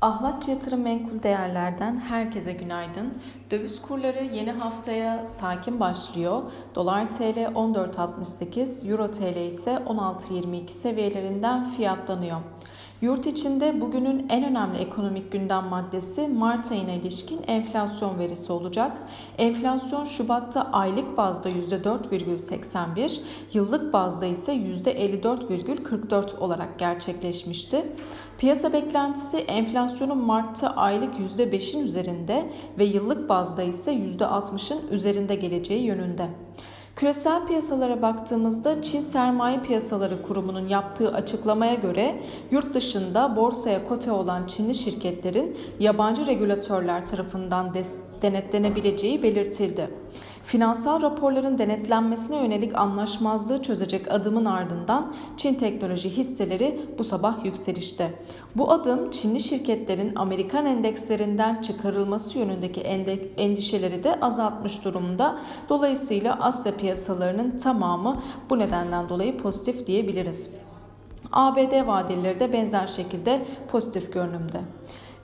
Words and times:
Ahlatçı 0.00 0.50
Yatırım 0.50 0.80
Menkul 0.80 1.22
Değerler'den 1.22 1.96
herkese 1.96 2.52
günaydın. 2.52 3.14
Döviz 3.50 3.82
kurları 3.82 4.24
yeni 4.24 4.52
haftaya 4.52 5.26
sakin 5.26 5.80
başlıyor. 5.80 6.42
Dolar 6.74 7.12
TL 7.12 7.38
14.68, 7.38 8.90
Euro 8.90 9.10
TL 9.10 9.36
ise 9.36 9.70
16.22 9.70 10.68
seviyelerinden 10.68 11.64
fiyatlanıyor. 11.70 12.40
Yurt 13.02 13.26
içinde 13.26 13.80
bugünün 13.80 14.26
en 14.28 14.44
önemli 14.44 14.78
ekonomik 14.78 15.32
gündem 15.32 15.64
maddesi 15.64 16.28
Mart 16.28 16.72
ayına 16.72 16.92
ilişkin 16.92 17.40
enflasyon 17.46 18.18
verisi 18.18 18.52
olacak. 18.52 18.98
Enflasyon 19.38 20.04
Şubat'ta 20.04 20.68
aylık 20.72 21.16
bazda 21.16 21.50
%4,81, 21.50 23.20
yıllık 23.52 23.92
bazda 23.92 24.26
ise 24.26 24.54
%54,44 24.54 26.38
olarak 26.38 26.78
gerçekleşmişti. 26.78 27.86
Piyasa 28.38 28.72
beklentisi 28.72 29.36
enflasyonun 29.36 30.18
Mart'ta 30.18 30.76
aylık 30.76 31.14
%5'in 31.14 31.84
üzerinde 31.84 32.50
ve 32.78 32.84
yıllık 32.84 33.28
bazda 33.28 33.62
ise 33.62 33.92
%60'ın 33.92 34.88
üzerinde 34.90 35.34
geleceği 35.34 35.82
yönünde. 35.82 36.28
Küresel 36.96 37.46
piyasalara 37.46 38.02
baktığımızda 38.02 38.82
Çin 38.82 39.00
Sermaye 39.00 39.60
Piyasaları 39.60 40.22
Kurumu'nun 40.22 40.68
yaptığı 40.68 41.12
açıklamaya 41.12 41.74
göre 41.74 42.22
yurt 42.50 42.74
dışında 42.74 43.36
borsaya 43.36 43.88
kote 43.88 44.12
olan 44.12 44.46
Çinli 44.46 44.74
şirketlerin 44.74 45.56
yabancı 45.80 46.26
regülatörler 46.26 47.06
tarafından 47.06 47.74
denetlenebileceği 48.22 49.22
belirtildi. 49.22 49.90
Finansal 50.44 51.02
raporların 51.02 51.58
denetlenmesine 51.58 52.36
yönelik 52.36 52.74
anlaşmazlığı 52.74 53.62
çözecek 53.62 54.12
adımın 54.12 54.44
ardından 54.44 55.14
Çin 55.36 55.54
teknoloji 55.54 56.10
hisseleri 56.10 56.80
bu 56.98 57.04
sabah 57.04 57.44
yükselişte. 57.44 58.14
Bu 58.56 58.72
adım 58.72 59.10
Çinli 59.10 59.40
şirketlerin 59.40 60.12
Amerikan 60.14 60.66
endekslerinden 60.66 61.62
çıkarılması 61.62 62.38
yönündeki 62.38 62.80
endişeleri 63.36 64.04
de 64.04 64.20
azaltmış 64.20 64.84
durumda. 64.84 65.38
Dolayısıyla 65.68 66.38
Asya 66.40 66.76
piyasalarının 66.76 67.58
tamamı 67.58 68.22
bu 68.50 68.58
nedenden 68.58 69.08
dolayı 69.08 69.36
pozitif 69.36 69.86
diyebiliriz. 69.86 70.50
ABD 71.32 71.86
vadeleri 71.86 72.40
de 72.40 72.52
benzer 72.52 72.86
şekilde 72.86 73.46
pozitif 73.68 74.12
görünümde. 74.12 74.60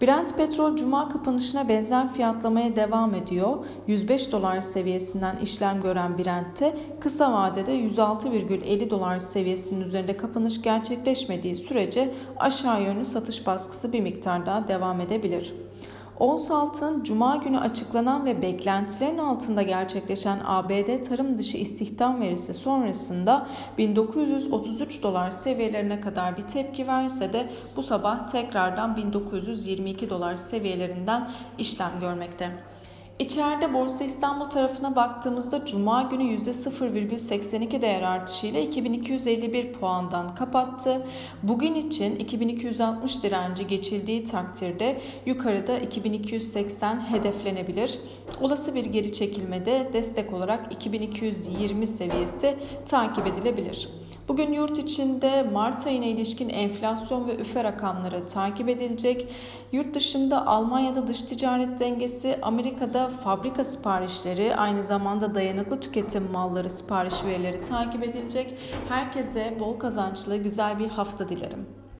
Brent 0.00 0.36
petrol 0.36 0.76
cuma 0.76 1.08
kapanışına 1.08 1.68
benzer 1.68 2.12
fiyatlamaya 2.12 2.76
devam 2.76 3.14
ediyor. 3.14 3.56
105 3.86 4.32
dolar 4.32 4.60
seviyesinden 4.60 5.36
işlem 5.36 5.82
gören 5.82 6.18
Brent'te 6.18 6.76
kısa 7.00 7.32
vadede 7.32 7.78
106,50 7.78 8.90
dolar 8.90 9.18
seviyesinin 9.18 9.80
üzerinde 9.80 10.16
kapanış 10.16 10.62
gerçekleşmediği 10.62 11.56
sürece 11.56 12.14
aşağı 12.36 12.82
yönlü 12.82 13.04
satış 13.04 13.46
baskısı 13.46 13.92
bir 13.92 14.00
miktar 14.00 14.46
daha 14.46 14.68
devam 14.68 15.00
edebilir. 15.00 15.54
Ons 16.20 16.50
altın 16.50 17.02
Cuma 17.04 17.36
günü 17.36 17.58
açıklanan 17.58 18.24
ve 18.24 18.42
beklentilerin 18.42 19.18
altında 19.18 19.62
gerçekleşen 19.62 20.40
ABD 20.44 21.02
tarım 21.02 21.38
dışı 21.38 21.58
istihdam 21.58 22.20
verisi 22.20 22.54
sonrasında 22.54 23.48
1933 23.78 25.02
dolar 25.02 25.30
seviyelerine 25.30 26.00
kadar 26.00 26.36
bir 26.36 26.42
tepki 26.42 26.86
verse 26.86 27.32
de 27.32 27.50
bu 27.76 27.82
sabah 27.82 28.26
tekrardan 28.26 28.96
1922 28.96 30.10
dolar 30.10 30.36
seviyelerinden 30.36 31.30
işlem 31.58 31.92
görmekte. 32.00 32.50
İçeride 33.20 33.74
Borsa 33.74 34.04
İstanbul 34.04 34.44
tarafına 34.44 34.96
baktığımızda 34.96 35.66
Cuma 35.66 36.02
günü 36.02 36.22
%0,82 36.22 37.82
değer 37.82 38.02
artışıyla 38.02 38.60
2251 38.60 39.72
puandan 39.72 40.34
kapattı. 40.34 41.06
Bugün 41.42 41.74
için 41.74 42.16
2260 42.16 43.22
direnci 43.22 43.66
geçildiği 43.66 44.24
takdirde 44.24 45.00
yukarıda 45.26 45.78
2280 45.78 47.10
hedeflenebilir. 47.10 47.98
Olası 48.40 48.74
bir 48.74 48.84
geri 48.84 49.12
çekilmede 49.12 49.90
destek 49.92 50.32
olarak 50.32 50.72
2220 50.72 51.86
seviyesi 51.86 52.56
takip 52.86 53.26
edilebilir. 53.26 53.88
Bugün 54.30 54.52
yurt 54.52 54.78
içinde 54.78 55.42
Mart 55.42 55.86
ayına 55.86 56.04
ilişkin 56.04 56.48
enflasyon 56.48 57.28
ve 57.28 57.36
üfe 57.36 57.64
rakamları 57.64 58.26
takip 58.26 58.68
edilecek. 58.68 59.28
Yurt 59.72 59.94
dışında 59.94 60.46
Almanya'da 60.46 61.06
dış 61.06 61.22
ticaret 61.22 61.80
dengesi, 61.80 62.38
Amerika'da 62.42 63.09
fabrika 63.10 63.64
siparişleri, 63.64 64.56
aynı 64.56 64.84
zamanda 64.84 65.34
dayanıklı 65.34 65.80
tüketim 65.80 66.30
malları 66.32 66.70
sipariş 66.70 67.24
verileri 67.24 67.62
takip 67.62 68.02
edilecek. 68.02 68.58
Herkese 68.88 69.56
bol 69.60 69.78
kazançlı 69.78 70.36
güzel 70.36 70.78
bir 70.78 70.88
hafta 70.88 71.28
dilerim. 71.28 71.79